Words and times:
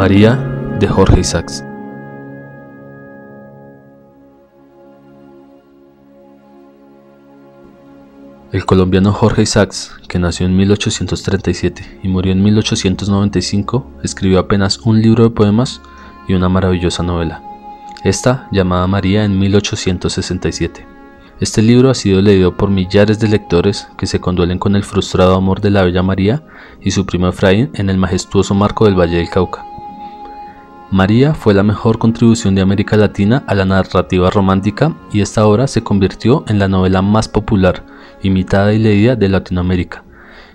María 0.00 0.34
de 0.78 0.88
Jorge 0.88 1.20
Isaacs. 1.20 1.62
El 8.50 8.64
colombiano 8.64 9.12
Jorge 9.12 9.42
Isaacs, 9.42 9.94
que 10.08 10.18
nació 10.18 10.46
en 10.46 10.56
1837 10.56 12.00
y 12.02 12.08
murió 12.08 12.32
en 12.32 12.42
1895, 12.42 13.90
escribió 14.02 14.38
apenas 14.38 14.78
un 14.78 15.02
libro 15.02 15.24
de 15.24 15.30
poemas 15.32 15.82
y 16.26 16.32
una 16.32 16.48
maravillosa 16.48 17.02
novela, 17.02 17.42
esta 18.02 18.48
llamada 18.52 18.86
María 18.86 19.26
en 19.26 19.38
1867. 19.38 20.86
Este 21.40 21.60
libro 21.60 21.90
ha 21.90 21.94
sido 21.94 22.22
leído 22.22 22.56
por 22.56 22.70
millares 22.70 23.20
de 23.20 23.28
lectores 23.28 23.86
que 23.98 24.06
se 24.06 24.18
conduelen 24.18 24.58
con 24.58 24.76
el 24.76 24.82
frustrado 24.82 25.34
amor 25.34 25.60
de 25.60 25.68
la 25.68 25.82
bella 25.82 26.02
María 26.02 26.42
y 26.80 26.92
su 26.92 27.04
primo 27.04 27.28
Efraín 27.28 27.70
en 27.74 27.90
el 27.90 27.98
majestuoso 27.98 28.54
marco 28.54 28.86
del 28.86 28.98
Valle 28.98 29.18
del 29.18 29.28
Cauca. 29.28 29.69
María 30.90 31.34
fue 31.34 31.54
la 31.54 31.62
mejor 31.62 31.98
contribución 31.98 32.56
de 32.56 32.62
América 32.62 32.96
Latina 32.96 33.44
a 33.46 33.54
la 33.54 33.64
narrativa 33.64 34.28
romántica 34.28 34.96
y 35.12 35.20
esta 35.20 35.46
obra 35.46 35.68
se 35.68 35.84
convirtió 35.84 36.42
en 36.48 36.58
la 36.58 36.66
novela 36.66 37.00
más 37.00 37.28
popular, 37.28 37.84
imitada 38.22 38.72
y 38.72 38.80
leída 38.80 39.14
de 39.14 39.28
Latinoamérica, 39.28 40.02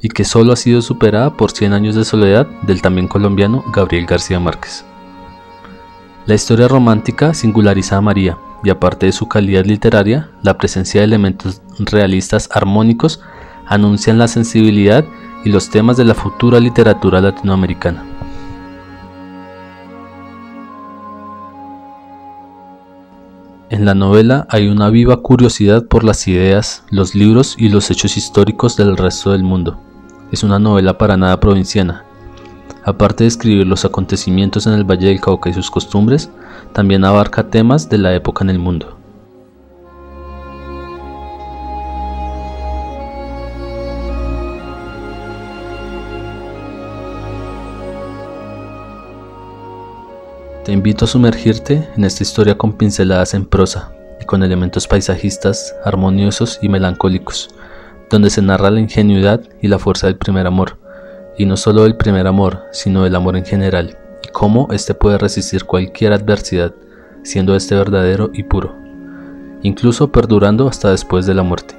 y 0.00 0.08
que 0.08 0.22
solo 0.22 0.52
ha 0.52 0.56
sido 0.56 0.82
superada 0.82 1.36
por 1.36 1.50
Cien 1.50 1.72
años 1.72 1.96
de 1.96 2.04
soledad 2.04 2.46
del 2.62 2.80
también 2.80 3.08
colombiano 3.08 3.64
Gabriel 3.74 4.06
García 4.06 4.38
Márquez. 4.38 4.84
La 6.26 6.36
historia 6.36 6.68
romántica 6.68 7.34
singulariza 7.34 7.96
a 7.96 8.00
María, 8.00 8.38
y 8.62 8.70
aparte 8.70 9.06
de 9.06 9.12
su 9.12 9.26
calidad 9.26 9.64
literaria, 9.64 10.30
la 10.44 10.58
presencia 10.58 11.00
de 11.00 11.06
elementos 11.06 11.60
realistas 11.80 12.48
armónicos 12.52 13.20
anuncian 13.66 14.18
la 14.18 14.28
sensibilidad 14.28 15.04
y 15.44 15.48
los 15.48 15.70
temas 15.70 15.96
de 15.96 16.04
la 16.04 16.14
futura 16.14 16.60
literatura 16.60 17.20
latinoamericana. 17.20 18.09
En 23.70 23.84
la 23.84 23.94
novela 23.94 24.48
hay 24.50 24.66
una 24.66 24.90
viva 24.90 25.18
curiosidad 25.18 25.86
por 25.86 26.02
las 26.02 26.26
ideas, 26.26 26.82
los 26.90 27.14
libros 27.14 27.54
y 27.56 27.68
los 27.68 27.88
hechos 27.92 28.16
históricos 28.16 28.76
del 28.76 28.96
resto 28.96 29.30
del 29.30 29.44
mundo. 29.44 29.78
Es 30.32 30.42
una 30.42 30.58
novela 30.58 30.98
para 30.98 31.16
nada 31.16 31.38
provinciana. 31.38 32.04
Aparte 32.84 33.22
de 33.22 33.28
escribir 33.28 33.68
los 33.68 33.84
acontecimientos 33.84 34.66
en 34.66 34.72
el 34.72 34.82
Valle 34.82 35.06
del 35.06 35.20
Cauca 35.20 35.50
y 35.50 35.54
sus 35.54 35.70
costumbres, 35.70 36.32
también 36.72 37.04
abarca 37.04 37.48
temas 37.48 37.88
de 37.88 37.98
la 37.98 38.12
época 38.12 38.42
en 38.42 38.50
el 38.50 38.58
mundo. 38.58 38.98
Te 50.70 50.74
invito 50.74 51.04
a 51.04 51.08
sumergirte 51.08 51.88
en 51.96 52.04
esta 52.04 52.22
historia 52.22 52.56
con 52.56 52.74
pinceladas 52.74 53.34
en 53.34 53.44
prosa 53.44 53.92
y 54.20 54.24
con 54.24 54.44
elementos 54.44 54.86
paisajistas 54.86 55.74
armoniosos 55.84 56.60
y 56.62 56.68
melancólicos, 56.68 57.48
donde 58.08 58.30
se 58.30 58.40
narra 58.40 58.70
la 58.70 58.78
ingenuidad 58.78 59.40
y 59.60 59.66
la 59.66 59.80
fuerza 59.80 60.06
del 60.06 60.14
primer 60.14 60.46
amor, 60.46 60.78
y 61.36 61.44
no 61.44 61.56
solo 61.56 61.82
del 61.82 61.96
primer 61.96 62.28
amor, 62.28 62.66
sino 62.70 63.02
del 63.02 63.16
amor 63.16 63.36
en 63.36 63.44
general, 63.44 63.98
y 64.24 64.28
cómo 64.28 64.68
éste 64.70 64.94
puede 64.94 65.18
resistir 65.18 65.64
cualquier 65.64 66.12
adversidad, 66.12 66.72
siendo 67.24 67.56
éste 67.56 67.74
verdadero 67.74 68.30
y 68.32 68.44
puro, 68.44 68.76
incluso 69.62 70.12
perdurando 70.12 70.68
hasta 70.68 70.92
después 70.92 71.26
de 71.26 71.34
la 71.34 71.42
muerte. 71.42 71.74